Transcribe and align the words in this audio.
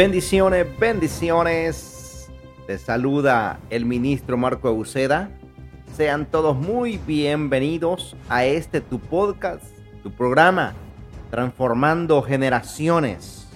Bendiciones, 0.00 0.66
bendiciones. 0.78 2.30
Te 2.66 2.78
saluda 2.78 3.60
el 3.68 3.84
ministro 3.84 4.38
Marco 4.38 4.66
Euseda. 4.66 5.30
Sean 5.94 6.24
todos 6.24 6.56
muy 6.56 6.96
bienvenidos 6.96 8.16
a 8.30 8.46
este 8.46 8.80
tu 8.80 8.98
podcast, 8.98 9.62
tu 10.02 10.10
programa, 10.10 10.72
Transformando 11.30 12.22
Generaciones. 12.22 13.46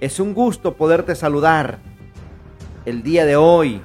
Es 0.00 0.20
un 0.20 0.34
gusto 0.34 0.74
poderte 0.74 1.14
saludar 1.14 1.78
el 2.84 3.02
día 3.02 3.24
de 3.24 3.36
hoy. 3.36 3.80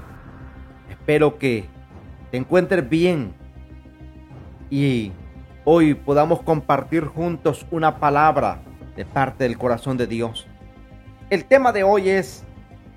Espero 0.90 1.40
que 1.40 1.64
te 2.30 2.36
encuentres 2.36 2.90
bien 2.90 3.34
y 4.70 5.14
hoy 5.64 5.94
podamos 5.94 6.42
compartir 6.42 7.06
juntos 7.06 7.66
una 7.72 8.02
palabra 8.02 8.60
de 8.98 9.06
parte 9.06 9.46
del 9.46 9.58
corazón 9.58 9.96
de 9.96 10.08
Dios. 10.08 10.46
El 11.34 11.46
tema 11.46 11.72
de 11.72 11.82
hoy 11.82 12.10
es 12.10 12.44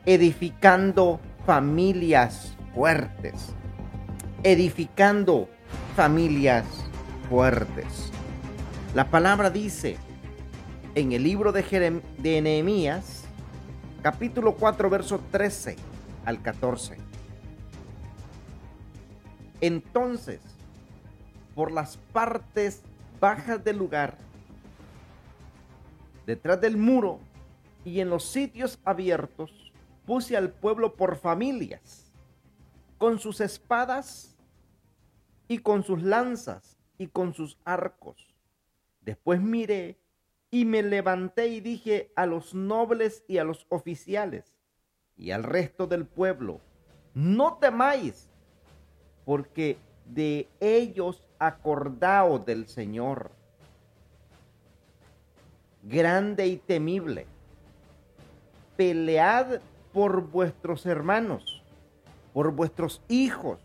edificando 0.04 1.18
familias 1.46 2.54
fuertes. 2.74 3.54
Edificando 4.42 5.48
familias 5.96 6.66
fuertes. 7.30 8.12
La 8.95 9.09
palabra 9.09 9.48
dice 9.48 9.96
en 10.95 11.12
el 11.12 11.22
libro 11.22 11.50
de, 11.50 12.02
de 12.18 12.42
Nehemías, 12.42 13.24
capítulo 14.02 14.54
4, 14.56 14.90
verso 14.90 15.18
13 15.32 15.76
al 16.26 16.42
14. 16.42 16.98
Entonces, 19.62 20.40
por 21.54 21.73
las 21.73 21.96
partes 22.12 22.82
bajas 23.18 23.64
del 23.64 23.78
lugar, 23.78 24.18
detrás 26.26 26.60
del 26.60 26.76
muro 26.76 27.18
y 27.87 28.01
en 28.01 28.10
los 28.10 28.24
sitios 28.24 28.80
abiertos, 28.84 29.73
puse 30.06 30.37
al 30.37 30.51
pueblo 30.51 30.96
por 30.96 31.15
familias, 31.15 32.12
con 32.98 33.20
sus 33.20 33.40
espadas 33.40 34.37
y 35.46 35.59
con 35.59 35.84
sus 35.84 36.02
lanzas 36.02 36.76
y 36.98 37.07
con 37.07 37.32
sus 37.32 37.57
arcos. 37.64 38.34
Después 39.02 39.40
miré 39.40 40.01
y 40.51 40.64
me 40.64 40.82
levanté 40.82 41.46
y 41.46 41.60
dije 41.60 42.10
a 42.16 42.26
los 42.26 42.54
nobles 42.54 43.23
y 43.29 43.38
a 43.38 43.45
los 43.45 43.66
oficiales 43.68 44.52
y 45.16 45.30
al 45.30 45.45
resto 45.45 45.87
del 45.87 46.07
pueblo, 46.07 46.60
no 47.14 47.59
temáis, 47.59 48.29
porque 49.24 49.79
de 50.07 50.48
ellos 50.59 51.23
acordaos 51.38 52.45
del 52.45 52.66
Señor, 52.66 53.30
grande 55.84 56.48
y 56.48 56.57
temible. 56.57 57.35
Pelead 58.77 59.60
por 59.93 60.23
vuestros 60.23 60.85
hermanos, 60.87 61.63
por 62.32 62.52
vuestros 62.52 63.02
hijos, 63.09 63.59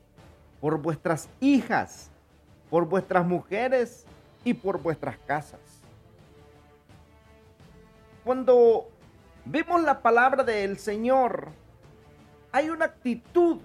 por 0.59 0.81
vuestras 0.81 1.30
hijas, 1.40 2.09
por 2.70 2.86
vuestras 2.86 3.26
mujeres 3.26 4.06
y 4.44 4.54
por 4.54 4.82
vuestras 4.82 5.17
casas. 5.28 5.59
Cuando 8.23 8.88
vemos 9.45 9.82
la 9.82 10.02
palabra 10.02 10.44
del 10.44 10.78
Señor, 10.78 11.50
hay 12.52 12.70
una 12.70 12.86
actitud, 12.86 13.59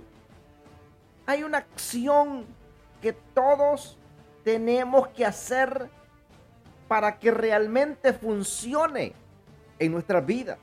hay 1.27 1.43
una 1.43 1.59
acción 1.59 2.45
que 3.03 3.13
todos 3.13 3.99
tenemos 4.43 5.09
que 5.09 5.25
hacer 5.25 5.91
para 6.89 7.19
que 7.19 7.31
realmente 7.31 8.13
funcione 8.13 9.13
en 9.79 9.93
nuestras 9.93 10.25
vidas, 10.25 10.59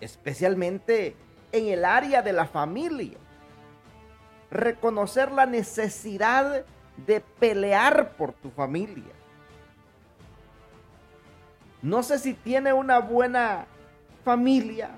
especialmente 0.00 1.16
en 1.52 1.68
el 1.68 1.84
área 1.84 2.22
de 2.22 2.32
la 2.32 2.46
familia. 2.46 3.18
Reconocer 4.50 5.30
la 5.32 5.46
necesidad 5.46 6.64
de 7.06 7.20
pelear 7.20 8.12
por 8.12 8.32
tu 8.32 8.50
familia 8.50 9.18
no 11.82 12.02
sé 12.02 12.18
si 12.18 12.34
tiene 12.34 12.72
una 12.72 12.98
buena 12.98 13.66
familia 14.24 14.90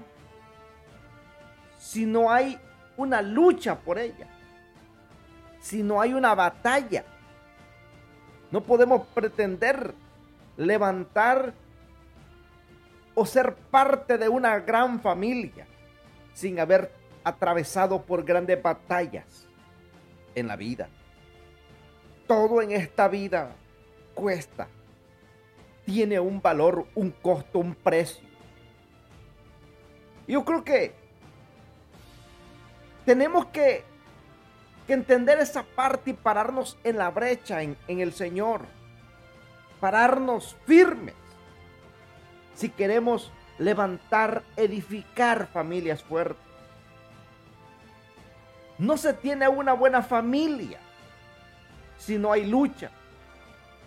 si 1.78 2.06
no 2.06 2.30
hay 2.30 2.58
una 2.96 3.22
lucha 3.22 3.74
por 3.78 3.98
ella, 3.98 4.26
si 5.60 5.82
no 5.82 6.00
hay 6.00 6.12
una 6.12 6.34
batalla. 6.34 7.04
No 8.50 8.60
podemos 8.60 9.06
pretender 9.14 9.94
levantar 10.58 11.54
o 13.20 13.26
ser 13.26 13.54
parte 13.54 14.16
de 14.16 14.30
una 14.30 14.58
gran 14.60 14.98
familia 14.98 15.66
sin 16.32 16.58
haber 16.58 16.90
atravesado 17.22 18.00
por 18.00 18.24
grandes 18.24 18.62
batallas 18.62 19.46
en 20.34 20.48
la 20.48 20.56
vida. 20.56 20.88
Todo 22.26 22.62
en 22.62 22.72
esta 22.72 23.08
vida 23.08 23.52
cuesta 24.14 24.68
tiene 25.84 26.18
un 26.18 26.40
valor, 26.40 26.86
un 26.94 27.10
costo, 27.10 27.58
un 27.58 27.74
precio. 27.74 28.26
Yo 30.26 30.42
creo 30.42 30.64
que 30.64 30.94
tenemos 33.04 33.44
que, 33.48 33.84
entender 34.88 35.40
esa 35.40 35.62
parte 35.62 36.12
y 36.12 36.14
pararnos 36.14 36.78
en 36.84 36.96
la 36.96 37.10
brecha 37.10 37.62
en, 37.62 37.76
en 37.86 38.00
el 38.00 38.14
Señor. 38.14 38.62
Pararnos 39.78 40.56
firmes. 40.64 41.19
Si 42.60 42.68
queremos 42.68 43.32
levantar, 43.58 44.42
edificar 44.56 45.46
familias 45.46 46.02
fuertes. 46.02 46.44
No 48.76 48.98
se 48.98 49.14
tiene 49.14 49.48
una 49.48 49.72
buena 49.72 50.02
familia 50.02 50.78
si 51.96 52.18
no 52.18 52.32
hay 52.32 52.46
lucha, 52.46 52.90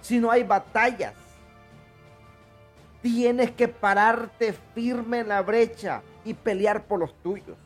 si 0.01 0.19
no 0.19 0.31
hay 0.31 0.43
batallas, 0.43 1.13
Tienes 3.03 3.51
que 3.51 3.67
pararte 3.67 4.55
firme 4.73 5.19
en 5.19 5.27
la 5.27 5.41
brecha 5.41 6.01
y 6.23 6.33
pelear 6.33 6.85
por 6.85 7.01
los 7.01 7.13
tuyos. 7.21 7.57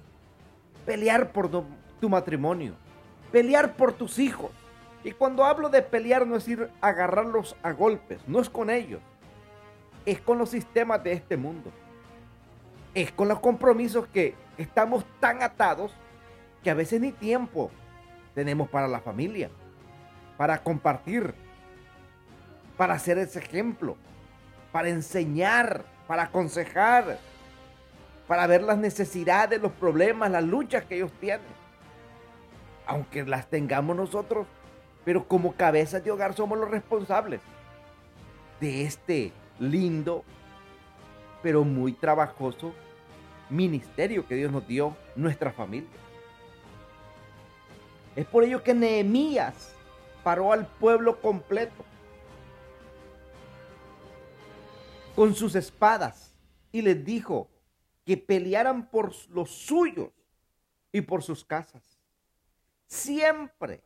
Pelear 0.84 1.32
por 1.32 1.48
tu, 1.48 2.10
matrimonio. 2.10 2.74
Pelear 3.32 3.76
por 3.76 3.94
tus 3.94 4.18
hijos. 4.18 4.50
Y 5.04 5.12
cuando 5.12 5.46
hablo 5.46 5.70
de 5.70 5.84
pelear 5.84 6.26
no 6.26 6.38
es 6.38 6.48
ir 6.48 6.72
a 6.82 6.88
agarrarlos 6.88 7.56
a 7.62 7.72
golpes, 7.72 8.20
no 8.26 8.40
es 8.40 8.50
con 8.50 8.72
ellos. 8.72 9.00
Es 10.08 10.20
con 10.22 10.40
los 10.40 10.50
sistemas 10.50 11.04
de 11.04 11.12
este 11.12 11.38
mundo. 11.38 11.72
Es 12.96 13.12
con 13.12 13.28
los 13.28 13.40
compromisos 13.40 14.08
que 14.08 14.34
estamos 14.58 15.06
tan 15.20 15.44
atados 15.44 15.94
que 16.64 16.72
a 16.72 16.74
veces 16.74 17.00
ni 17.00 17.12
tiempo 17.12 17.70
tenemos 18.34 18.68
para 18.70 18.88
la 18.88 19.02
familia, 19.02 19.52
para 20.36 20.64
compartir, 20.64 21.36
para 22.76 22.96
hacer 22.96 23.20
ese 23.20 23.38
ejemplo 23.38 23.96
para 24.72 24.90
enseñar, 24.90 25.86
para 26.08 26.24
aconsejar, 26.24 27.18
para 28.28 28.48
ver 28.48 28.62
las 28.62 28.78
necesidades, 28.78 29.60
los 29.62 29.72
problemas, 29.72 30.30
las 30.30 30.44
luchas 30.44 30.86
que 30.86 30.98
ellos 30.98 31.12
tienen. 31.20 31.48
Aunque 32.86 33.24
las 33.26 33.48
tengamos 33.48 33.96
nosotros, 33.96 34.46
pero 35.04 35.28
como 35.28 35.54
cabezas 35.54 36.04
de 36.04 36.12
hogar 36.12 36.36
somos 36.36 36.58
los 36.58 36.70
responsables 36.70 37.42
de 38.60 38.84
este 38.84 39.32
lindo, 39.60 40.24
pero 41.42 41.64
muy 41.64 41.94
trabajoso 41.94 42.74
ministerio 43.50 44.28
que 44.28 44.36
Dios 44.36 44.52
nos 44.52 44.68
dio, 44.68 44.96
nuestra 45.16 45.52
familia. 45.52 45.90
Es 48.16 48.26
por 48.26 48.44
ello 48.44 48.64
que 48.64 48.74
Nehemías 48.74 49.74
paró 50.24 50.52
al 50.52 50.68
pueblo 50.68 51.22
completo 51.22 51.86
con 55.16 55.36
sus 55.36 55.56
espadas 55.56 56.34
y 56.72 56.82
les 56.82 57.04
dijo 57.04 57.50
que 58.06 58.18
pelearan 58.18 58.90
por 58.90 59.14
los 59.30 59.52
suyos 59.52 60.10
y 60.92 61.02
por 61.02 61.24
sus 61.24 61.46
casas. 61.46 62.00
Siempre 62.88 63.84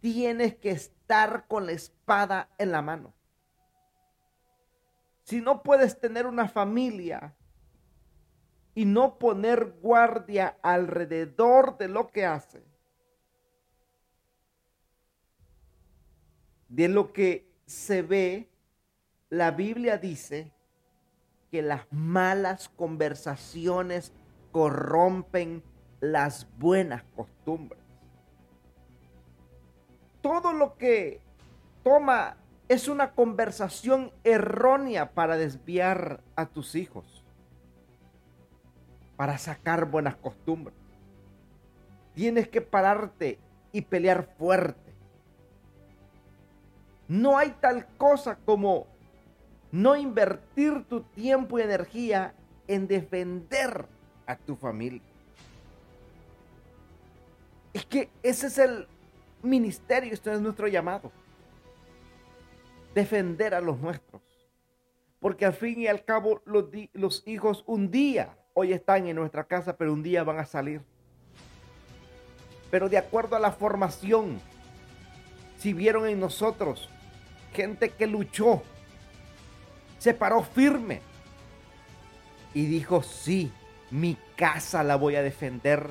tienes 0.00 0.54
que 0.56 0.70
estar 0.70 1.46
con 1.46 1.66
la 1.66 1.72
espada 1.72 2.48
en 2.58 2.72
la 2.72 2.82
mano. 2.82 3.15
Si 5.26 5.40
no 5.40 5.64
puedes 5.64 5.98
tener 5.98 6.24
una 6.24 6.48
familia 6.48 7.34
y 8.76 8.84
no 8.84 9.18
poner 9.18 9.74
guardia 9.82 10.56
alrededor 10.62 11.76
de 11.78 11.88
lo 11.88 12.12
que 12.12 12.24
hace, 12.24 12.62
de 16.68 16.86
lo 16.86 17.12
que 17.12 17.50
se 17.66 18.02
ve 18.02 18.48
la 19.28 19.50
Biblia 19.50 19.98
dice 19.98 20.52
que 21.50 21.60
las 21.60 21.88
malas 21.90 22.68
conversaciones 22.68 24.12
corrompen 24.52 25.64
las 25.98 26.46
buenas 26.56 27.02
costumbres. 27.16 27.82
Todo 30.20 30.52
lo 30.52 30.76
que 30.76 31.20
toma 31.82 32.36
es 32.68 32.88
una 32.88 33.12
conversación 33.12 34.12
errónea 34.24 35.12
para 35.12 35.36
desviar 35.36 36.20
a 36.34 36.46
tus 36.46 36.74
hijos. 36.74 37.22
para 39.16 39.38
sacar 39.38 39.86
buenas 39.86 40.14
costumbres. 40.16 40.76
Tienes 42.14 42.48
que 42.48 42.60
pararte 42.60 43.38
y 43.72 43.80
pelear 43.80 44.28
fuerte. 44.36 44.92
No 47.08 47.38
hay 47.38 47.56
tal 47.60 47.86
cosa 47.96 48.36
como 48.44 48.86
no 49.72 49.96
invertir 49.96 50.84
tu 50.84 51.00
tiempo 51.00 51.58
y 51.58 51.62
energía 51.62 52.34
en 52.68 52.86
defender 52.86 53.86
a 54.26 54.36
tu 54.36 54.54
familia. 54.54 55.00
Es 57.72 57.86
que 57.86 58.10
ese 58.22 58.48
es 58.48 58.58
el 58.58 58.86
ministerio, 59.42 60.12
esto 60.12 60.30
es 60.30 60.42
nuestro 60.42 60.68
llamado. 60.68 61.10
Defender 62.96 63.52
a 63.52 63.60
los 63.60 63.78
nuestros. 63.78 64.22
Porque 65.20 65.44
al 65.44 65.52
fin 65.52 65.82
y 65.82 65.86
al 65.86 66.02
cabo 66.02 66.40
los, 66.46 67.22
hijos 67.26 67.62
un 67.66 67.90
día 67.90 68.38
hoy 68.54 68.72
están 68.72 69.06
en 69.06 69.16
nuestra 69.16 69.44
casa, 69.44 69.76
pero 69.76 69.92
un 69.92 70.02
día 70.02 70.24
van 70.24 70.38
a 70.38 70.46
salir. 70.46 70.80
Pero 72.70 72.88
de 72.88 72.96
acuerdo 72.96 73.36
a 73.36 73.38
la 73.38 73.52
formación, 73.52 74.40
si 75.58 75.74
vieron 75.74 76.08
en 76.08 76.18
nosotros 76.18 76.88
gente 77.52 77.90
que 77.90 78.06
luchó, 78.06 78.62
se 79.98 80.14
paró 80.14 80.42
firme 80.42 81.02
y 82.54 82.64
dijo, 82.64 83.02
sí, 83.02 83.52
mi 83.90 84.16
casa 84.36 84.82
la 84.82 84.96
voy 84.96 85.16
a 85.16 85.22
defender 85.22 85.90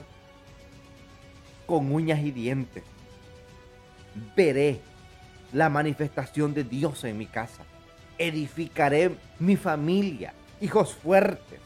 con 1.68 1.94
uñas 1.94 2.22
y 2.22 2.32
dientes. 2.32 2.84
Veré 4.36 4.82
la 5.56 5.70
manifestación 5.70 6.54
de 6.54 6.66
Dios 6.66 7.06
en 7.06 7.18
mi 7.18 7.28
casa. 7.28 7.64
Edificaré 8.18 9.16
mi 9.40 9.56
familia, 9.56 10.34
hijos 10.60 10.94
fuertes, 10.94 11.62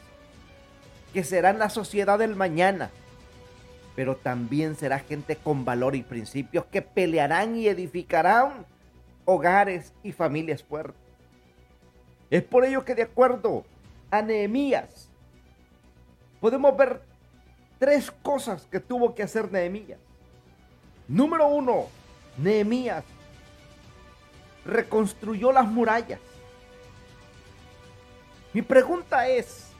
que 1.12 1.24
serán 1.24 1.58
la 1.58 1.70
sociedad 1.70 2.16
del 2.16 2.36
mañana, 2.36 2.90
pero 3.96 4.14
también 4.14 4.76
será 4.76 5.00
gente 5.00 5.34
con 5.34 5.64
valor 5.64 5.96
y 5.96 6.02
principios 6.02 6.66
que 6.66 6.82
pelearán 6.82 7.56
y 7.56 7.66
edificarán 7.66 8.64
hogares 9.24 9.92
y 10.04 10.12
familias 10.12 10.62
fuertes. 10.62 11.02
Es 12.30 12.44
por 12.44 12.64
ello 12.64 12.84
que 12.84 12.94
de 12.94 13.02
acuerdo 13.02 13.64
a 14.12 14.22
Nehemías, 14.22 15.08
podemos 16.40 16.76
ver 16.76 17.02
tres 17.80 18.12
cosas 18.22 18.68
que 18.70 18.78
tuvo 18.78 19.16
que 19.16 19.24
hacer 19.24 19.50
Nehemías. 19.50 19.98
Número 21.08 21.48
uno, 21.48 21.86
Nehemías 22.38 23.02
reconstruyó 24.70 25.52
las 25.52 25.66
murallas. 25.66 26.20
Mi 28.52 28.62
pregunta 28.62 29.28
es, 29.28 29.70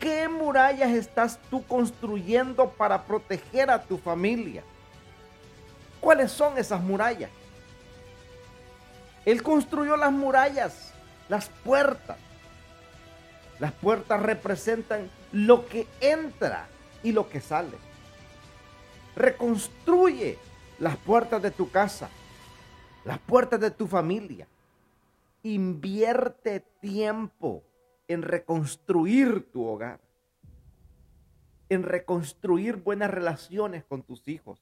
¿Qué 0.00 0.30
murallas 0.30 0.92
estás 0.92 1.38
tú 1.50 1.62
construyendo 1.66 2.70
para 2.70 3.04
proteger 3.04 3.70
a 3.70 3.82
tu 3.82 3.98
familia? 3.98 4.62
¿Cuáles 6.00 6.32
son 6.32 6.56
esas 6.56 6.80
murallas? 6.80 7.30
Él 9.26 9.42
construyó 9.42 9.98
las 9.98 10.10
murallas, 10.10 10.94
las 11.28 11.50
puertas. 11.62 12.16
Las 13.58 13.72
puertas 13.72 14.22
representan 14.22 15.10
lo 15.32 15.66
que 15.66 15.86
entra 16.00 16.66
y 17.02 17.12
lo 17.12 17.28
que 17.28 17.42
sale. 17.42 17.76
Reconstruye 19.14 20.38
las 20.78 20.96
puertas 20.96 21.42
de 21.42 21.50
tu 21.50 21.70
casa, 21.70 22.08
las 23.04 23.18
puertas 23.18 23.60
de 23.60 23.70
tu 23.70 23.86
familia. 23.86 24.46
Invierte 25.42 26.60
tiempo 26.80 27.64
en 28.08 28.22
reconstruir 28.22 29.50
tu 29.50 29.64
hogar, 29.64 30.00
en 31.68 31.82
reconstruir 31.82 32.76
buenas 32.76 33.10
relaciones 33.10 33.84
con 33.84 34.02
tus 34.02 34.26
hijos, 34.28 34.60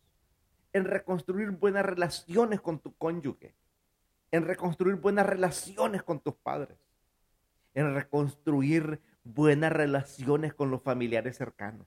en 0.73 0.85
reconstruir 0.85 1.51
buenas 1.51 1.85
relaciones 1.85 2.61
con 2.61 2.79
tu 2.79 2.95
cónyuge, 2.95 3.55
en 4.31 4.45
reconstruir 4.45 4.97
buenas 4.97 5.27
relaciones 5.27 6.03
con 6.03 6.21
tus 6.21 6.35
padres, 6.35 6.79
en 7.75 7.95
reconstruir 7.95 9.01
buenas 9.25 9.73
relaciones 9.73 10.55
con 10.55 10.71
los 10.71 10.83
familiares 10.83 11.37
cercanos, 11.37 11.87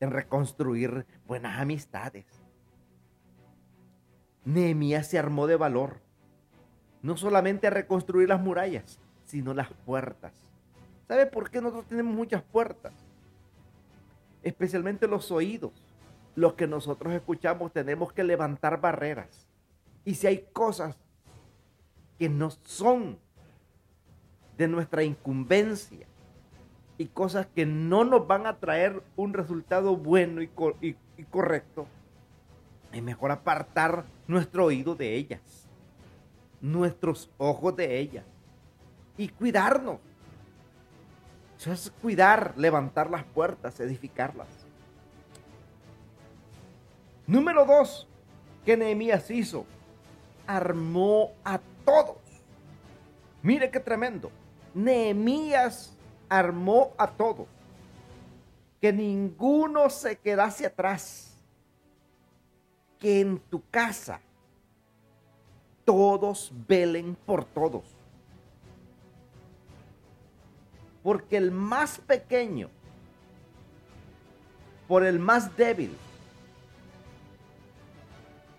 en 0.00 0.10
reconstruir 0.10 1.06
buenas 1.24 1.60
amistades. 1.60 2.26
Nehemías 4.44 5.06
se 5.06 5.18
armó 5.18 5.46
de 5.46 5.56
valor, 5.56 6.00
no 7.02 7.16
solamente 7.16 7.66
a 7.66 7.70
reconstruir 7.70 8.28
las 8.28 8.40
murallas, 8.40 8.98
sino 9.24 9.54
las 9.54 9.72
puertas. 9.86 10.32
¿Sabe 11.08 11.26
por 11.26 11.50
qué 11.50 11.60
nosotros 11.60 11.86
tenemos 11.86 12.14
muchas 12.14 12.42
puertas? 12.42 12.92
Especialmente 14.42 15.06
los 15.06 15.30
oídos. 15.30 15.72
Los 16.34 16.54
que 16.54 16.66
nosotros 16.66 17.12
escuchamos 17.12 17.72
tenemos 17.72 18.12
que 18.12 18.24
levantar 18.24 18.80
barreras. 18.80 19.46
Y 20.04 20.14
si 20.14 20.26
hay 20.26 20.46
cosas 20.52 20.96
que 22.18 22.28
no 22.28 22.50
son 22.50 23.18
de 24.56 24.68
nuestra 24.68 25.02
incumbencia 25.02 26.06
y 26.98 27.06
cosas 27.06 27.46
que 27.54 27.66
no 27.66 28.04
nos 28.04 28.26
van 28.26 28.46
a 28.46 28.58
traer 28.58 29.02
un 29.16 29.34
resultado 29.34 29.96
bueno 29.96 30.42
y, 30.42 30.50
y 30.80 31.24
correcto, 31.30 31.86
es 32.92 33.02
mejor 33.02 33.30
apartar 33.30 34.04
nuestro 34.32 34.64
oído 34.64 34.94
de 34.94 35.14
ellas, 35.14 35.40
nuestros 36.60 37.30
ojos 37.38 37.76
de 37.76 37.98
ellas 37.98 38.24
y 39.16 39.28
cuidarnos. 39.28 39.98
Eso 41.58 41.72
es 41.72 41.92
cuidar, 42.02 42.54
levantar 42.56 43.08
las 43.10 43.24
puertas, 43.24 43.78
edificarlas. 43.78 44.48
Número 47.26 47.64
dos, 47.64 48.08
que 48.64 48.76
Nehemías 48.76 49.30
hizo, 49.30 49.64
armó 50.46 51.32
a 51.44 51.60
todos. 51.84 52.16
Mire 53.42 53.70
qué 53.70 53.78
tremendo. 53.78 54.30
Nehemías 54.74 55.96
armó 56.28 56.92
a 56.98 57.06
todos. 57.06 57.46
Que 58.80 58.92
ninguno 58.92 59.88
se 59.88 60.18
quedase 60.18 60.66
atrás. 60.66 61.31
Que 63.02 63.20
en 63.20 63.40
tu 63.50 63.60
casa 63.68 64.20
todos 65.84 66.52
velen 66.68 67.16
por 67.26 67.44
todos. 67.44 67.82
Porque 71.02 71.36
el 71.36 71.50
más 71.50 71.98
pequeño, 71.98 72.70
por 74.86 75.04
el 75.04 75.18
más 75.18 75.56
débil, 75.56 75.96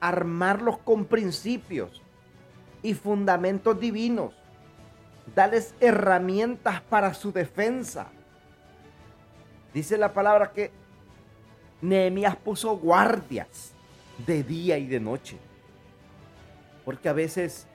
armarlos 0.02 0.78
con 0.80 1.06
principios 1.06 2.02
y 2.82 2.94
fundamentos 2.94 3.80
divinos, 3.80 4.34
darles 5.34 5.74
herramientas 5.80 6.82
para 6.82 7.14
su 7.14 7.32
defensa. 7.32 8.08
Dice 9.74 9.98
la 9.98 10.14
palabra 10.14 10.52
que 10.52 10.70
Nehemías 11.82 12.36
puso 12.36 12.78
guardias 12.78 13.73
de 14.26 14.44
día 14.44 14.78
y 14.78 14.88
de 14.88 15.00
noche. 15.00 15.38
Porque 16.86 17.10
a 17.10 17.14
veces 17.14 17.68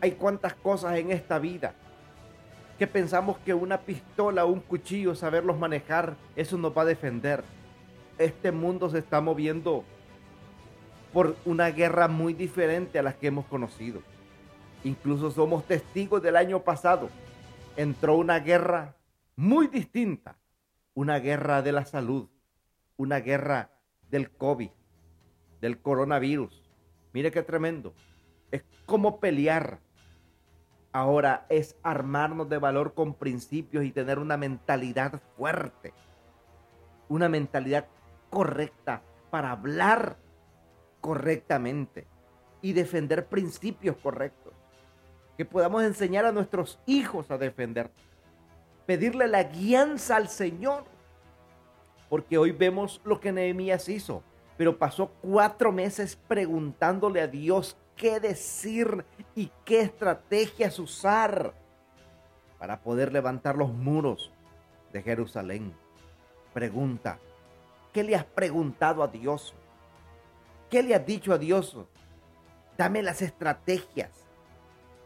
hay 0.00 0.12
cuantas 0.12 0.54
cosas 0.54 0.96
en 0.98 1.10
esta 1.10 1.38
vida 1.38 1.74
que 2.78 2.86
pensamos 2.86 3.38
que 3.38 3.52
una 3.54 3.78
pistola 3.78 4.44
un 4.44 4.60
cuchillo, 4.60 5.14
saberlos 5.16 5.58
manejar, 5.58 6.16
eso 6.36 6.56
nos 6.56 6.76
va 6.76 6.82
a 6.82 6.86
defender. 6.86 7.42
Este 8.18 8.52
mundo 8.52 8.88
se 8.88 8.98
está 8.98 9.20
moviendo 9.20 9.84
por 11.12 11.36
una 11.44 11.70
guerra 11.70 12.06
muy 12.06 12.34
diferente 12.34 12.98
a 12.98 13.02
las 13.02 13.16
que 13.16 13.26
hemos 13.26 13.46
conocido. 13.46 14.00
Incluso 14.84 15.32
somos 15.32 15.64
testigos 15.66 16.22
del 16.22 16.36
año 16.36 16.60
pasado. 16.60 17.10
Entró 17.76 18.16
una 18.16 18.38
guerra 18.38 18.94
muy 19.34 19.66
distinta, 19.66 20.36
una 20.94 21.18
guerra 21.18 21.62
de 21.62 21.72
la 21.72 21.84
salud, 21.84 22.28
una 22.96 23.18
guerra 23.18 23.70
del 24.10 24.30
COVID, 24.30 24.70
del 25.60 25.78
coronavirus. 25.80 26.62
Mire 27.12 27.30
qué 27.30 27.42
tremendo. 27.42 27.94
Es 28.50 28.64
como 28.86 29.20
pelear 29.20 29.80
Ahora 30.92 31.46
es 31.48 31.76
armarnos 31.82 32.48
de 32.48 32.58
valor 32.58 32.94
con 32.94 33.14
principios 33.14 33.84
y 33.84 33.92
tener 33.92 34.18
una 34.18 34.36
mentalidad 34.36 35.20
fuerte, 35.36 35.92
una 37.08 37.28
mentalidad 37.28 37.86
correcta 38.30 39.02
para 39.30 39.52
hablar 39.52 40.16
correctamente 41.00 42.06
y 42.62 42.72
defender 42.72 43.26
principios 43.26 43.96
correctos. 43.98 44.54
Que 45.36 45.44
podamos 45.44 45.84
enseñar 45.84 46.24
a 46.24 46.32
nuestros 46.32 46.80
hijos 46.86 47.30
a 47.30 47.38
defender. 47.38 47.90
Pedirle 48.86 49.28
la 49.28 49.44
guianza 49.44 50.16
al 50.16 50.28
Señor. 50.28 50.84
Porque 52.08 52.38
hoy 52.38 52.52
vemos 52.52 53.00
lo 53.04 53.20
que 53.20 53.32
Nehemías 53.32 53.88
hizo. 53.88 54.22
Pero 54.56 54.78
pasó 54.78 55.10
cuatro 55.22 55.72
meses 55.72 56.16
preguntándole 56.16 57.20
a 57.20 57.28
Dios 57.28 57.76
qué 57.96 58.20
decir 58.20 59.04
y 59.34 59.50
qué 59.64 59.80
estrategias 59.80 60.78
usar 60.78 61.54
para 62.58 62.80
poder 62.80 63.12
levantar 63.12 63.56
los 63.56 63.72
muros 63.72 64.32
de 64.92 65.02
Jerusalén. 65.02 65.74
Pregunta, 66.52 67.18
¿qué 67.92 68.02
le 68.02 68.16
has 68.16 68.24
preguntado 68.24 69.02
a 69.02 69.08
Dios? 69.08 69.54
¿Qué 70.70 70.82
le 70.82 70.94
has 70.94 71.06
dicho 71.06 71.32
a 71.32 71.38
Dios? 71.38 71.76
Dame 72.76 73.02
las 73.02 73.22
estrategias 73.22 74.10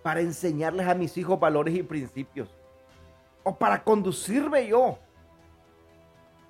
para 0.02 0.20
enseñarles 0.20 0.86
a 0.86 0.94
mis 0.94 1.16
hijos 1.16 1.38
valores 1.38 1.74
y 1.74 1.82
principios. 1.82 2.48
O 3.42 3.56
para 3.56 3.82
conducirme 3.82 4.66
yo 4.66 4.98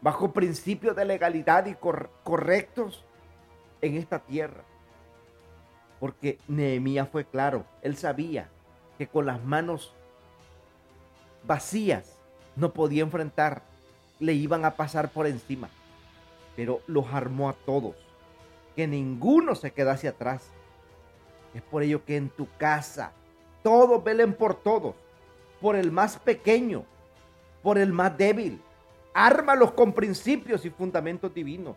bajo 0.03 0.33
principios 0.33 0.97
de 0.97 1.05
legalidad 1.05 1.67
y 1.67 1.75
correctos 1.75 3.05
en 3.81 3.97
esta 3.97 4.19
tierra. 4.19 4.65
Porque 6.01 6.39
Nehemías 6.49 7.09
fue 7.09 7.25
claro, 7.25 7.65
él 7.81 7.97
sabía 7.97 8.49
que 8.99 9.07
con 9.07 9.25
las 9.25 9.43
manos 9.45 9.95
vacías 11.45 12.19
no 12.57 12.73
podía 12.73 13.05
enfrentar, 13.05 13.63
le 14.19 14.33
iban 14.33 14.65
a 14.65 14.73
pasar 14.73 15.11
por 15.11 15.29
encima, 15.29 15.69
pero 16.57 16.81
los 16.89 17.07
armó 17.13 17.49
a 17.49 17.53
todos, 17.53 17.95
que 18.75 18.89
ninguno 18.89 19.55
se 19.55 19.73
quedase 19.73 20.09
atrás. 20.09 20.51
Es 21.55 21.63
por 21.63 21.83
ello 21.83 22.05
que 22.05 22.17
en 22.17 22.29
tu 22.29 22.49
casa 22.59 23.13
todos 23.63 24.03
velen 24.03 24.35
por 24.35 24.57
todos, 24.57 24.97
por 25.61 25.77
el 25.77 25.93
más 25.93 26.19
pequeño, 26.19 26.85
por 27.63 27.79
el 27.79 27.93
más 27.93 28.17
débil. 28.19 28.61
Ármalos 29.15 29.73
con 29.73 29.93
principios 29.93 30.65
y 30.65 30.71
fundamentos 30.71 31.33
divinos. 31.35 31.77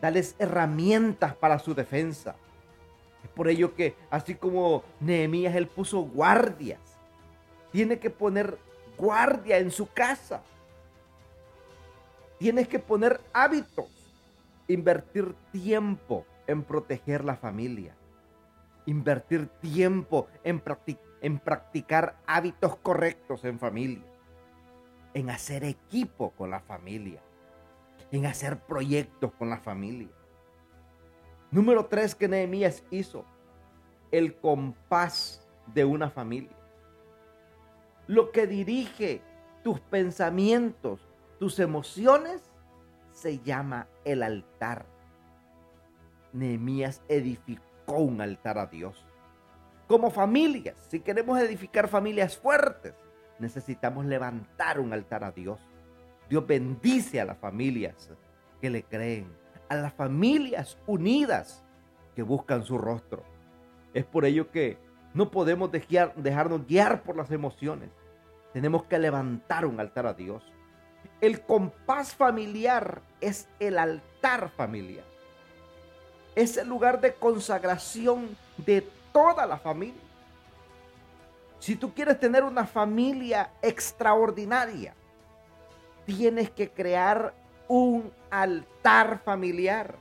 Dales 0.00 0.34
herramientas 0.38 1.34
para 1.36 1.58
su 1.58 1.74
defensa. 1.74 2.34
Es 3.22 3.30
por 3.30 3.48
ello 3.48 3.74
que, 3.74 3.94
así 4.10 4.34
como 4.34 4.82
Nehemías, 5.00 5.54
él 5.54 5.68
puso 5.68 6.00
guardias. 6.00 6.80
Tiene 7.70 7.98
que 7.98 8.10
poner 8.10 8.58
guardia 8.98 9.58
en 9.58 9.70
su 9.70 9.86
casa. 9.86 10.42
Tienes 12.38 12.66
que 12.66 12.80
poner 12.80 13.20
hábitos. 13.32 13.86
Invertir 14.66 15.34
tiempo 15.52 16.26
en 16.48 16.64
proteger 16.64 17.24
la 17.24 17.36
familia. 17.36 17.94
Invertir 18.86 19.46
tiempo 19.60 20.26
en, 20.42 20.60
en 21.20 21.38
practicar 21.38 22.16
hábitos 22.26 22.76
correctos 22.76 23.44
en 23.44 23.60
familia. 23.60 24.11
En 25.14 25.30
hacer 25.30 25.64
equipo 25.64 26.30
con 26.30 26.50
la 26.50 26.60
familia. 26.60 27.20
En 28.10 28.26
hacer 28.26 28.60
proyectos 28.60 29.32
con 29.32 29.50
la 29.50 29.58
familia. 29.58 30.10
Número 31.50 31.86
tres 31.86 32.14
que 32.14 32.28
Nehemías 32.28 32.82
hizo. 32.90 33.24
El 34.10 34.36
compás 34.36 35.46
de 35.66 35.84
una 35.84 36.10
familia. 36.10 36.56
Lo 38.06 38.32
que 38.32 38.46
dirige 38.46 39.22
tus 39.62 39.80
pensamientos, 39.80 41.00
tus 41.38 41.58
emociones, 41.58 42.42
se 43.12 43.38
llama 43.40 43.88
el 44.04 44.22
altar. 44.22 44.86
Nehemías 46.32 47.02
edificó 47.08 47.98
un 47.98 48.20
altar 48.20 48.58
a 48.58 48.66
Dios. 48.66 49.06
Como 49.86 50.10
familias, 50.10 50.76
si 50.88 51.00
queremos 51.00 51.38
edificar 51.38 51.88
familias 51.88 52.36
fuertes, 52.36 52.94
necesitamos 53.42 54.06
levantar 54.06 54.80
un 54.80 54.92
altar 54.92 55.24
a 55.24 55.32
Dios. 55.32 55.60
Dios 56.30 56.46
bendice 56.46 57.20
a 57.20 57.24
las 57.24 57.36
familias 57.36 58.10
que 58.60 58.70
le 58.70 58.84
creen, 58.84 59.26
a 59.68 59.74
las 59.74 59.92
familias 59.92 60.78
unidas 60.86 61.62
que 62.14 62.22
buscan 62.22 62.64
su 62.64 62.78
rostro. 62.78 63.24
Es 63.92 64.04
por 64.04 64.24
ello 64.24 64.50
que 64.50 64.78
no 65.12 65.30
podemos 65.30 65.70
dejarnos 65.70 66.66
guiar 66.66 67.02
por 67.02 67.16
las 67.16 67.30
emociones. 67.30 67.90
Tenemos 68.52 68.84
que 68.84 68.98
levantar 68.98 69.66
un 69.66 69.80
altar 69.80 70.06
a 70.06 70.14
Dios. 70.14 70.42
El 71.20 71.42
compás 71.42 72.14
familiar 72.14 73.02
es 73.20 73.48
el 73.58 73.76
altar 73.76 74.50
familiar. 74.50 75.04
Es 76.34 76.56
el 76.56 76.68
lugar 76.68 77.00
de 77.00 77.14
consagración 77.14 78.36
de 78.56 78.86
toda 79.12 79.46
la 79.46 79.58
familia. 79.58 80.00
Si 81.62 81.76
tú 81.76 81.94
quieres 81.94 82.18
tener 82.18 82.42
una 82.42 82.66
familia 82.66 83.52
extraordinaria, 83.62 84.96
tienes 86.04 86.50
que 86.50 86.68
crear 86.68 87.32
un 87.68 88.12
altar 88.32 89.20
familiar. 89.24 89.94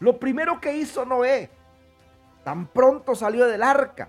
Lo 0.00 0.18
primero 0.18 0.60
que 0.60 0.76
hizo 0.76 1.04
Noé 1.04 1.48
Tan 2.42 2.66
pronto 2.66 3.14
salió 3.14 3.46
del 3.46 3.62
arca, 3.62 4.08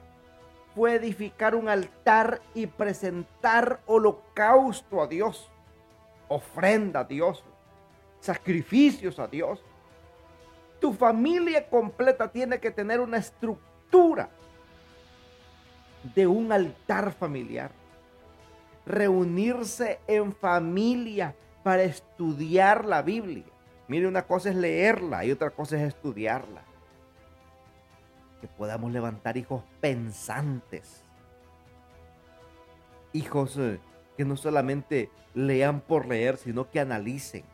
fue 0.74 0.96
edificar 0.96 1.54
un 1.54 1.70
altar 1.70 2.42
y 2.56 2.66
presentar 2.66 3.82
holocausto 3.86 5.04
a 5.04 5.06
Dios, 5.06 5.52
ofrenda 6.30 7.02
a 7.02 7.04
Dios, 7.04 7.44
sacrificios 8.22 9.20
a 9.20 9.28
Dios. 9.28 9.64
Tu 10.80 10.94
familia 10.94 11.70
completa 11.70 12.32
tiene 12.32 12.60
que 12.60 12.72
tener 12.72 13.00
una 13.02 13.18
estructura 13.18 14.32
de 16.16 16.28
un 16.28 16.52
altar 16.52 17.14
familiar. 17.14 17.72
Reunirse 18.86 20.00
en 20.08 20.34
familia 20.34 21.36
para 21.64 21.84
estudiar 21.84 22.86
la 22.86 23.02
Biblia. 23.02 23.46
Mire, 23.88 24.08
una 24.08 24.24
cosa 24.24 24.50
es 24.50 24.56
leerla 24.56 25.26
y 25.26 25.32
otra 25.32 25.50
cosa 25.50 25.78
es 25.78 25.88
estudiarla 25.88 26.64
que 28.44 28.48
podamos 28.50 28.92
levantar 28.92 29.38
hijos 29.38 29.64
pensantes. 29.80 31.02
Hijos 33.14 33.58
eh, 33.58 33.80
que 34.18 34.26
no 34.26 34.36
solamente 34.36 35.10
lean 35.34 35.80
por 35.80 36.06
leer, 36.06 36.36
sino 36.36 36.70
que 36.70 36.82
analicen. 36.82 37.46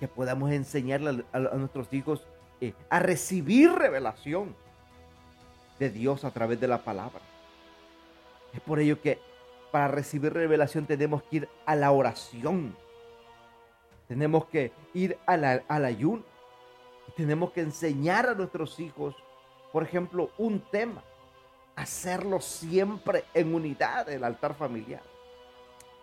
Que 0.00 0.08
podamos 0.08 0.50
enseñarle 0.50 1.24
a, 1.30 1.38
nuestros 1.38 1.92
hijos 1.92 2.26
eh, 2.60 2.74
a 2.90 2.98
recibir 2.98 3.70
revelación 3.70 4.56
de 5.78 5.90
Dios 5.90 6.24
a 6.24 6.30
través 6.30 6.60
de 6.60 6.68
la 6.68 6.84
palabra. 6.84 7.20
Es 8.52 8.60
por 8.60 8.78
ello 8.78 9.00
que 9.00 9.18
para 9.72 9.88
recibir 9.88 10.32
revelación 10.32 10.86
tenemos 10.86 11.22
que 11.24 11.36
ir 11.36 11.48
a 11.66 11.74
la 11.74 11.90
oración. 11.90 12.76
Tenemos 14.06 14.46
que 14.46 14.72
ir 14.92 15.18
al 15.26 15.84
ayuno 15.84 16.34
tenemos 17.16 17.52
que 17.52 17.60
enseñar 17.60 18.28
a 18.28 18.34
nuestros 18.34 18.80
hijos, 18.80 19.14
por 19.72 19.82
ejemplo, 19.82 20.30
un 20.38 20.60
tema, 20.70 21.02
hacerlo 21.76 22.40
siempre 22.40 23.24
en 23.34 23.54
unidad, 23.54 24.08
el 24.08 24.24
altar 24.24 24.54
familiar. 24.54 25.02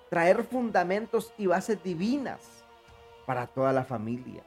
Traer 0.10 0.44
fundamentos 0.44 1.34
y 1.38 1.48
bases 1.48 1.82
divinas 1.84 2.63
para 3.25 3.48
toda 3.48 3.72
la 3.72 3.84
familia. 3.84 4.44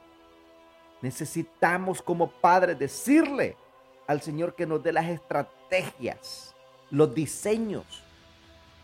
Necesitamos 1.01 2.01
como 2.01 2.29
padres 2.29 2.77
decirle 2.77 3.57
al 4.07 4.21
Señor 4.21 4.55
que 4.55 4.65
nos 4.65 4.83
dé 4.83 4.93
las 4.93 5.07
estrategias, 5.07 6.55
los 6.91 7.13
diseños 7.13 8.03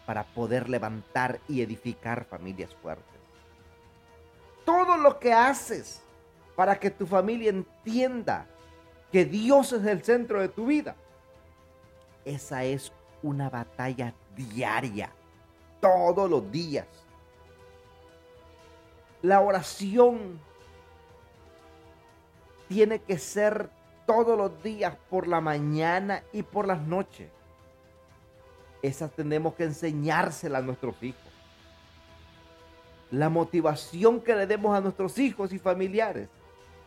para 0.06 0.24
poder 0.24 0.70
levantar 0.70 1.40
y 1.48 1.62
edificar 1.62 2.26
familias 2.26 2.74
fuertes. 2.76 3.06
Todo 4.66 4.98
lo 4.98 5.20
que 5.20 5.34
haces 5.34 6.02
para 6.56 6.80
que 6.80 6.92
tu 6.92 7.06
familia 7.06 7.50
entienda 7.50 8.48
que 9.12 9.26
Dios 9.26 9.74
es 9.74 9.86
el 9.86 10.04
centro 10.04 10.42
de 10.42 10.50
tu 10.50 10.66
vida. 10.68 10.96
Esa 12.26 12.64
es 12.64 12.92
una 13.24 13.50
batalla 13.50 14.14
diaria, 14.36 15.12
todos 15.80 16.30
los 16.30 16.52
días. 16.52 16.88
La 19.22 19.42
oración 19.42 20.40
tiene 22.68 23.02
que 23.02 23.18
ser 23.18 23.70
todos 24.06 24.38
los 24.38 24.62
días, 24.64 24.96
por 25.10 25.28
la 25.28 25.42
mañana 25.42 26.24
y 26.34 26.44
por 26.44 26.68
las 26.68 26.82
noches. 26.82 27.30
Esa 28.82 29.08
tenemos 29.08 29.54
que 29.54 29.64
enseñársela 29.64 30.60
a 30.60 30.62
nuestros 30.62 31.02
hijos. 31.02 31.22
La 33.12 33.30
motivación 33.30 34.22
que 34.22 34.36
le 34.36 34.48
demos 34.48 34.76
a 34.76 34.82
nuestros 34.82 35.18
hijos 35.18 35.54
y 35.54 35.60
familiares 35.60 36.30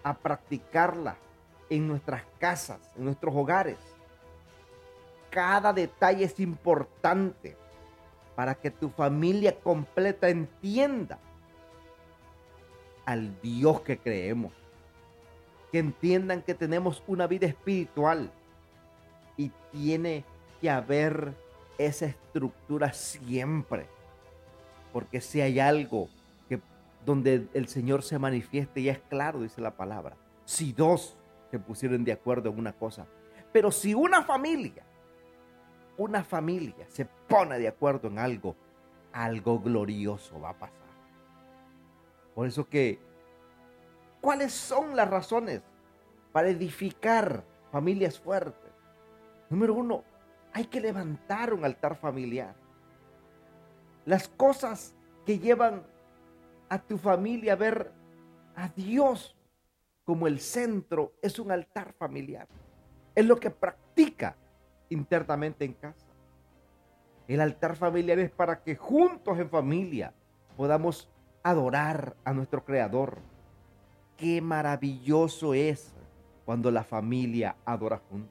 a 0.02 0.14
practicarla 0.14 1.16
en 1.70 1.86
nuestras 1.86 2.22
casas, 2.38 2.78
en 2.96 3.04
nuestros 3.04 3.34
hogares. 3.34 3.78
Cada 5.30 5.72
detalle 5.72 6.24
es 6.24 6.38
importante 6.40 7.56
para 8.34 8.54
que 8.54 8.70
tu 8.70 8.88
familia 8.90 9.58
completa 9.60 10.28
entienda 10.28 11.18
al 13.04 13.40
Dios 13.40 13.80
que 13.82 13.98
creemos. 13.98 14.52
Que 15.74 15.80
entiendan 15.80 16.42
que 16.42 16.54
tenemos 16.54 17.02
una 17.08 17.26
vida 17.26 17.48
espiritual 17.48 18.30
y 19.36 19.50
tiene 19.72 20.24
que 20.60 20.70
haber 20.70 21.34
esa 21.78 22.06
estructura 22.06 22.92
siempre. 22.92 23.88
Porque 24.92 25.20
si 25.20 25.40
hay 25.40 25.58
algo 25.58 26.08
donde 27.04 27.48
el 27.54 27.66
Señor 27.66 28.04
se 28.04 28.20
manifieste 28.20 28.82
y 28.82 28.88
es 28.88 29.00
claro, 29.10 29.42
dice 29.42 29.60
la 29.60 29.72
palabra. 29.72 30.14
Si 30.44 30.72
dos 30.72 31.16
se 31.50 31.58
pusieron 31.58 32.04
de 32.04 32.12
acuerdo 32.12 32.50
en 32.50 32.58
una 32.60 32.74
cosa. 32.74 33.06
Pero 33.52 33.72
si 33.72 33.94
una 33.94 34.22
familia 34.22 34.84
una 35.96 36.22
familia 36.22 36.86
se 36.88 37.04
pone 37.04 37.58
de 37.58 37.66
acuerdo 37.66 38.06
en 38.06 38.20
algo, 38.20 38.54
algo 39.12 39.58
glorioso 39.58 40.40
va 40.40 40.50
a 40.50 40.58
pasar. 40.58 40.78
Por 42.36 42.46
eso 42.46 42.68
que, 42.68 43.00
¿cuáles 44.24 44.54
son 44.54 44.96
las 44.96 45.10
razones 45.10 45.60
para 46.32 46.48
edificar 46.48 47.44
familias 47.70 48.18
fuertes? 48.18 48.72
Número 49.50 49.74
uno, 49.74 50.02
hay 50.54 50.64
que 50.64 50.80
levantar 50.80 51.52
un 51.52 51.62
altar 51.62 51.94
familiar. 51.94 52.54
Las 54.06 54.26
cosas 54.28 54.94
que 55.26 55.38
llevan 55.38 55.82
a 56.70 56.78
tu 56.78 56.96
familia 56.96 57.52
a 57.52 57.56
ver 57.56 57.92
a 58.56 58.68
Dios 58.68 59.36
como 60.04 60.26
el 60.26 60.40
centro 60.40 61.12
es 61.20 61.38
un 61.38 61.50
altar 61.50 61.92
familiar. 61.92 62.48
Es 63.14 63.26
lo 63.26 63.36
que 63.36 63.50
practica 63.50 64.38
internamente 64.88 65.66
en 65.66 65.74
casa. 65.74 66.06
El 67.28 67.42
altar 67.42 67.76
familiar 67.76 68.18
es 68.18 68.30
para 68.30 68.62
que 68.62 68.74
juntos 68.74 69.38
en 69.38 69.50
familia 69.50 70.14
podamos 70.56 71.10
adorar 71.42 72.16
a 72.24 72.32
nuestro 72.32 72.64
Creador. 72.64 73.33
Qué 74.16 74.40
maravilloso 74.40 75.54
es 75.54 75.92
cuando 76.44 76.70
la 76.70 76.84
familia 76.84 77.56
adora 77.64 78.00
juntos. 78.10 78.30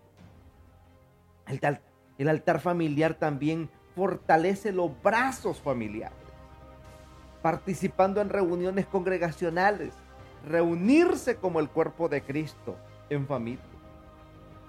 El, 2.18 2.30
altar 2.30 2.62
familiar 2.62 3.16
también 3.16 3.70
fortalece 3.96 4.72
los 4.72 4.92
brazos 5.02 5.60
familiares, 5.60 6.18
participando 7.42 8.22
en 8.22 8.30
reuniones 8.30 8.86
congregacionales, 8.86 9.94
reunirse 10.48 11.36
como 11.36 11.60
el 11.60 11.70
cuerpo 11.70 12.08
de 12.08 12.22
Cristo 12.22 12.78
en 13.10 13.28
familia. 13.28 13.64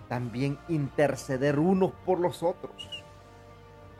También 0.08 0.58
interceder 0.68 1.60
unos 1.60 1.92
por 2.04 2.18
los 2.18 2.42
otros. 2.42 3.04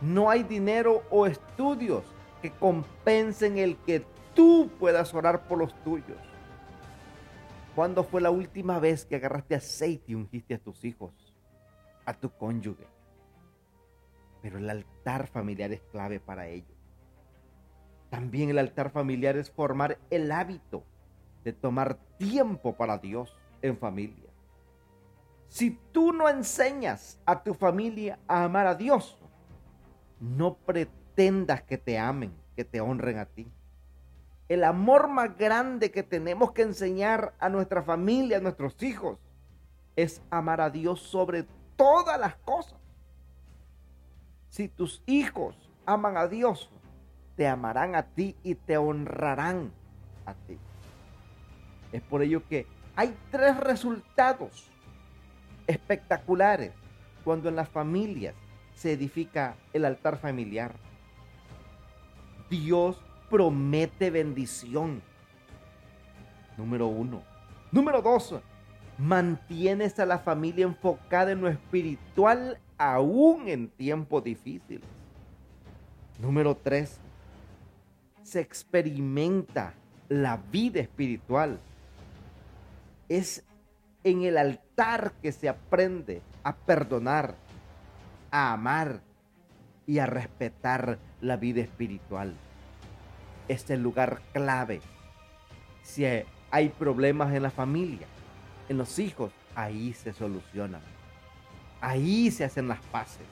No 0.01 0.31
hay 0.31 0.43
dinero 0.43 1.03
o 1.11 1.27
estudios 1.27 2.03
que 2.43 2.51
compensen 2.51 3.57
el 3.59 3.77
que 3.79 4.05
tú 4.35 4.69
puedas 4.81 5.15
orar 5.15 5.47
por 5.47 5.59
los 5.59 5.75
tuyos. 5.85 6.34
¿Cuándo 7.75 8.05
fue 8.05 8.21
la 8.21 8.31
última 8.31 8.79
vez 8.79 9.05
que 9.05 9.17
agarraste 9.17 9.57
aceite 9.57 10.13
y 10.13 10.15
ungiste 10.15 10.55
a 10.55 10.59
tus 10.59 10.85
hijos, 10.85 11.35
a 12.07 12.15
tu 12.15 12.31
cónyuge? 12.31 12.87
Pero 14.43 14.59
el 14.59 14.71
altar 14.71 15.27
familiar 15.27 15.73
es 15.73 15.81
clave 15.91 16.21
para 16.21 16.47
ello. 16.47 16.75
También 18.11 18.51
el 18.51 18.59
altar 18.59 18.91
familiar 18.91 19.37
es 19.37 19.51
formar 19.51 19.99
el 20.11 20.31
hábito 20.31 20.85
de 21.43 21.53
tomar 21.53 21.97
tiempo 22.17 22.77
para 22.77 22.99
Dios 22.99 23.37
en 23.61 23.77
familia. 23.77 24.31
Si 25.49 25.73
tú 25.91 26.13
no 26.13 26.29
enseñas 26.29 27.21
a 27.27 27.43
tu 27.43 27.55
familia 27.55 28.21
a 28.29 28.45
amar 28.45 28.69
a 28.69 28.77
Dios, 28.77 29.19
no 30.21 30.55
pretendas 30.59 31.63
que 31.63 31.77
te 31.77 31.99
amen, 31.99 32.33
que 32.55 32.65
te 32.65 32.81
honren 32.81 33.19
a 33.19 33.27
ti. 33.27 33.49
El 34.49 34.65
amor 34.65 35.09
más 35.09 35.37
grande 35.39 35.91
que 35.91 36.03
tenemos 36.03 36.53
que 36.53 36.63
enseñar 36.63 37.35
a 37.39 37.49
nuestra 37.49 37.83
familia, 37.83 38.39
a 38.39 38.41
nuestros 38.41 38.83
hijos, 38.83 39.19
es 39.97 40.21
amar 40.31 40.61
a 40.61 40.71
Dios 40.71 41.01
sobre 41.01 41.47
todas 41.77 42.21
las 42.21 42.37
cosas. 42.37 42.79
Si 44.51 44.69
tus 44.69 45.03
hijos 45.07 45.57
aman 45.87 46.17
a 46.17 46.29
Dios, 46.29 46.71
te 47.37 47.49
amarán 47.49 47.95
a 47.95 48.05
ti 48.05 48.37
y 48.43 48.55
te 48.55 48.77
honrarán 48.77 49.73
a 50.27 50.35
ti. 50.35 50.59
Es 51.93 52.03
por 52.03 52.23
ello 52.23 52.47
que 52.49 52.67
hay 52.97 53.17
tres 53.31 53.57
resultados 53.59 54.71
espectaculares 55.67 56.73
cuando 57.25 57.49
en 57.49 57.57
las 57.57 57.69
familias 57.69 58.35
se 58.75 58.93
edifica 58.93 59.57
el 59.73 59.85
altar 59.85 60.19
familiar. 60.19 60.75
Dios 62.51 63.01
promete 63.35 64.11
bendición. 64.11 65.03
Número 66.57 66.87
uno. 66.87 67.25
Número 67.73 68.01
dos, 68.01 68.33
mantienes 68.97 69.99
a 69.99 70.07
la 70.07 70.21
familia 70.21 70.67
enfocada 70.67 71.33
en 71.33 71.41
lo 71.41 71.49
espiritual 71.49 72.61
aún 72.79 73.49
en 73.49 73.71
tiempos 73.71 74.23
difíciles. 74.23 74.87
Número 76.21 76.57
tres, 76.57 77.01
se 78.23 78.39
experimenta 78.39 79.75
la 80.09 80.37
vida 80.53 80.79
espiritual. 80.79 81.59
Es 83.09 83.43
en 84.05 84.23
el 84.23 84.39
altar 84.39 85.11
que 85.21 85.33
se 85.33 85.49
aprende 85.49 86.23
a 86.45 86.55
perdonar, 86.55 87.35
a 88.31 88.53
amar 88.53 89.01
y 89.89 89.99
a 89.99 90.07
respetar 90.07 91.01
la 91.21 91.37
vida 91.37 91.63
espiritual. 91.63 92.37
Es 93.49 93.69
el 93.71 93.83
lugar 93.83 94.21
clave. 94.33 94.81
Si 95.83 96.05
hay 96.51 96.69
problemas 96.71 97.35
en 97.35 97.43
la 97.43 97.51
familia, 97.51 98.07
en 98.69 98.79
los 98.79 98.99
hijos, 98.99 99.33
ahí 99.55 99.93
se 99.93 100.13
solucionan. 100.13 100.81
Ahí 101.81 102.31
se 102.31 102.45
hacen 102.45 102.69
las 102.69 102.81
paces. 102.87 103.27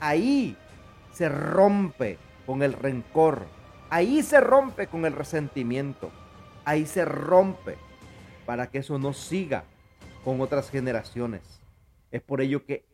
Ahí 0.00 0.56
se 1.12 1.28
rompe 1.28 2.18
con 2.46 2.62
el 2.62 2.72
rencor. 2.72 3.46
Ahí 3.90 4.22
se 4.22 4.40
rompe 4.40 4.86
con 4.88 5.04
el 5.04 5.12
resentimiento. 5.12 6.10
Ahí 6.64 6.86
se 6.86 7.04
rompe 7.04 7.78
para 8.46 8.68
que 8.68 8.78
eso 8.78 8.98
no 8.98 9.12
siga 9.12 9.64
con 10.24 10.40
otras 10.40 10.70
generaciones. 10.70 11.42
Es 12.10 12.22
por 12.22 12.40
ello 12.40 12.64
que 12.64 12.84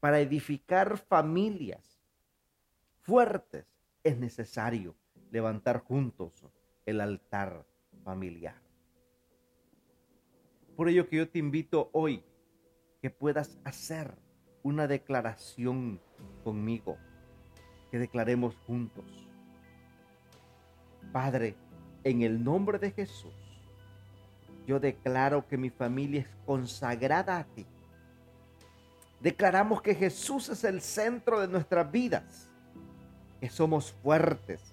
para 0.00 0.20
edificar 0.20 0.98
familias 0.98 2.00
fuertes 3.02 3.66
es 4.04 4.16
necesario 4.18 4.94
levantar 5.30 5.80
juntos 5.80 6.32
el 6.86 7.00
altar 7.00 7.66
familiar. 8.04 8.60
Por 10.76 10.88
ello 10.88 11.08
que 11.08 11.16
yo 11.16 11.28
te 11.28 11.38
invito 11.38 11.90
hoy 11.92 12.24
que 13.00 13.10
puedas 13.10 13.58
hacer 13.64 14.14
una 14.62 14.86
declaración 14.86 16.00
conmigo, 16.44 16.96
que 17.90 17.98
declaremos 17.98 18.56
juntos. 18.66 19.04
Padre, 21.12 21.56
en 22.04 22.22
el 22.22 22.42
nombre 22.42 22.78
de 22.78 22.90
Jesús, 22.90 23.32
yo 24.66 24.78
declaro 24.78 25.46
que 25.48 25.56
mi 25.56 25.70
familia 25.70 26.20
es 26.20 26.28
consagrada 26.44 27.38
a 27.38 27.44
ti 27.44 27.66
Declaramos 29.20 29.82
que 29.82 29.94
Jesús 29.94 30.48
es 30.48 30.62
el 30.62 30.80
centro 30.80 31.40
de 31.40 31.48
nuestras 31.48 31.90
vidas, 31.90 32.48
que 33.40 33.50
somos 33.50 33.92
fuertes 33.92 34.67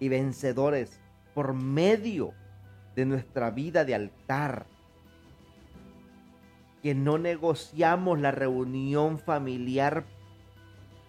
y 0.00 0.08
vencedores 0.08 0.98
por 1.34 1.54
medio 1.54 2.32
de 2.96 3.04
nuestra 3.04 3.50
vida 3.50 3.84
de 3.84 3.94
altar, 3.94 4.66
que 6.82 6.94
no 6.94 7.18
negociamos 7.18 8.18
la 8.18 8.30
reunión 8.30 9.18
familiar 9.18 10.04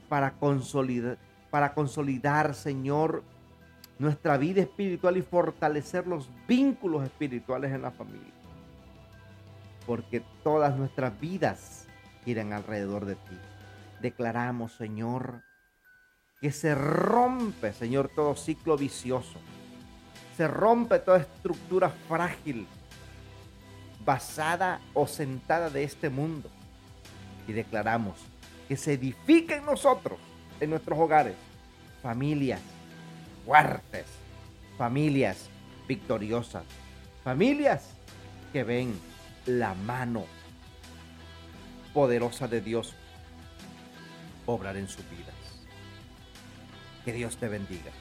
para 0.10 0.34
consolidar, 0.34 1.18
para 1.50 1.74
consolidar, 1.74 2.54
Señor, 2.54 3.24
nuestra 3.98 4.38
vida 4.38 4.62
espiritual 4.62 5.18
y 5.18 5.22
fortalecer 5.22 6.08
los 6.08 6.30
vínculos 6.48 7.04
espirituales 7.04 7.72
en 7.72 7.82
la 7.82 7.92
familia. 7.92 8.34
Porque 9.86 10.22
todas 10.44 10.76
nuestras 10.78 11.20
vidas 11.20 11.88
giran 12.26 12.54
alrededor 12.54 13.06
de 13.06 13.16
ti. 13.16 13.38
Declaramos, 14.02 14.74
Señor, 14.74 15.44
que 16.42 16.52
se 16.52 16.74
rompe, 16.74 17.72
Señor, 17.72 18.10
todo 18.10 18.36
ciclo 18.36 18.76
vicioso. 18.76 19.40
Se 20.36 20.48
rompe 20.48 20.98
toda 20.98 21.20
estructura 21.20 21.90
frágil, 22.10 22.66
basada 24.04 24.82
o 24.96 25.06
sentada 25.06 25.70
de 25.70 25.84
este 25.84 26.10
mundo. 26.10 26.50
Y 27.48 27.54
declaramos 27.54 28.18
que 28.68 28.76
se 28.76 28.94
edifica 28.94 29.56
en 29.56 29.66
nosotros, 29.66 30.18
en 30.60 30.72
nuestros 30.72 30.98
hogares, 30.98 31.36
familias 32.02 32.62
fuertes, 33.46 34.06
familias 34.78 35.48
victoriosas, 35.88 36.64
familias 37.24 37.90
que 38.52 38.64
ven 38.64 39.00
la 39.46 39.74
mano 39.74 40.26
poderosa 41.94 42.48
de 42.48 42.62
Dios 42.62 42.96
obrar 44.46 44.78
en 44.78 44.88
sus 44.88 45.08
vidas. 45.10 45.31
Que 47.06 47.14
Dios 47.14 47.38
te 47.38 47.48
bendiga. 47.48 47.92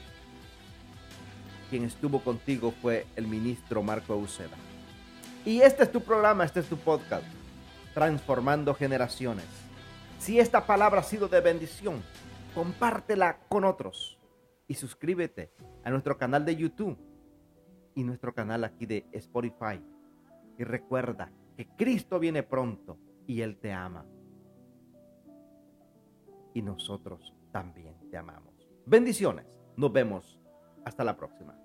Quien 1.69 1.85
estuvo 1.85 2.19
contigo 2.21 2.71
fue 2.81 3.07
el 3.15 3.27
ministro 3.27 3.81
Marco 3.83 4.15
Uceda. 4.17 4.57
Y 5.45 5.61
este 5.61 5.83
es 5.83 5.91
tu 5.91 6.01
programa, 6.01 6.43
este 6.45 6.59
es 6.59 6.67
tu 6.67 6.77
podcast, 6.77 7.25
Transformando 7.93 8.73
Generaciones. 8.75 9.45
Si 10.19 10.39
esta 10.39 10.67
palabra 10.67 11.01
ha 11.01 11.03
sido 11.03 11.27
de 11.27 11.41
bendición, 11.41 12.03
compártela 12.53 13.39
con 13.49 13.63
otros 13.63 14.19
y 14.67 14.75
suscríbete 14.75 15.51
a 15.83 15.89
nuestro 15.89 16.17
canal 16.17 16.45
de 16.45 16.55
YouTube 16.55 16.97
y 17.95 18.03
nuestro 18.03 18.33
canal 18.35 18.63
aquí 18.63 18.85
de 18.85 19.07
Spotify. 19.13 19.81
Y 20.59 20.63
recuerda 20.63 21.31
que 21.57 21.67
Cristo 21.75 22.19
viene 22.19 22.43
pronto 22.43 22.97
y 23.25 23.41
Él 23.41 23.57
te 23.57 23.71
ama. 23.73 24.05
y 26.53 26.61
nosotros 26.61 27.33
también 27.51 27.95
te 28.09 28.17
amamos. 28.17 28.50
Bendiciones. 28.85 29.61
Nos 29.77 29.93
vemos. 29.93 30.39
Hasta 30.85 31.03
la 31.03 31.15
próxima. 31.15 31.55